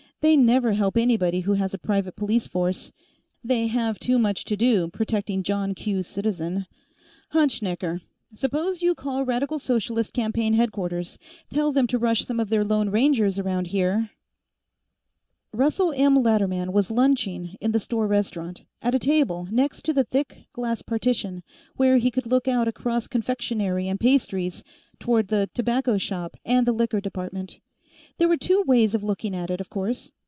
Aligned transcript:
"They 0.21 0.37
never 0.37 0.73
help 0.73 0.97
anybody 0.97 1.39
who 1.39 1.53
has 1.53 1.73
a 1.73 1.79
private 1.79 2.15
police 2.15 2.45
force; 2.47 2.91
they 3.43 3.65
have 3.65 3.97
too 3.97 4.19
much 4.19 4.45
to 4.45 4.55
do 4.55 4.87
protecting 4.89 5.41
John 5.41 5.73
Q. 5.73 6.03
Citizen. 6.03 6.67
Hutschnecker; 7.33 8.01
suppose 8.35 8.83
you 8.83 8.93
call 8.93 9.25
Radical 9.25 9.57
Socialist 9.57 10.13
campaign 10.13 10.53
headquarters; 10.53 11.17
tell 11.49 11.71
them 11.71 11.87
to 11.87 11.97
rush 11.97 12.23
some 12.23 12.39
of 12.39 12.49
their 12.51 12.63
Lone 12.63 12.89
Rangers 12.89 13.39
around 13.39 13.65
here" 13.69 14.11
Russell 15.53 15.91
M. 15.91 16.21
Latterman 16.21 16.71
was 16.71 16.91
lunching 16.91 17.55
in 17.59 17.71
the 17.71 17.79
store 17.79 18.05
restaurant, 18.05 18.63
at 18.83 18.93
a 18.93 18.99
table 18.99 19.47
next 19.49 19.91
the 19.91 20.03
thick 20.03 20.45
glass 20.53 20.83
partition, 20.83 21.41
where 21.77 21.97
he 21.97 22.11
could 22.11 22.27
look 22.27 22.47
out 22.47 22.67
across 22.67 23.07
Confectionery 23.07 23.87
and 23.87 23.99
Pastries 23.99 24.63
toward 24.99 25.29
the 25.29 25.49
Tobacco 25.55 25.97
Shoppe 25.97 26.37
and 26.45 26.67
the 26.67 26.73
Liquor 26.73 27.01
Department. 27.01 27.57
There 28.17 28.27
were 28.29 28.37
two 28.37 28.63
ways 28.65 28.95
of 28.95 29.03
looking 29.03 29.35
at 29.35 29.51
it, 29.51 29.61
of 29.61 29.69
course. 29.69 30.11